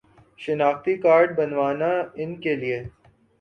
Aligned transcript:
شناختی 0.39 0.93
کارڈ 0.97 1.35
بنوانا 1.37 1.91
ان 2.15 2.35
کے 2.41 2.55
لیے 2.55 2.81